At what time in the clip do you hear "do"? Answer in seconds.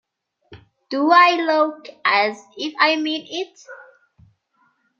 0.89-1.11